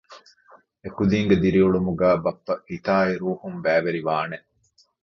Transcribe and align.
އެކުދީންގެ 0.83 1.35
ދިރިއުޅުމުގައި 1.43 2.19
ބައްޕަ 2.23 2.53
ހިތާއި 2.71 3.13
ރޫހުން 3.21 3.59
ބައިވެރިވާނެ 3.63 4.37